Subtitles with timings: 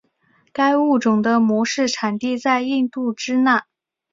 [0.51, 3.65] 该物种的模式产地在印度支那。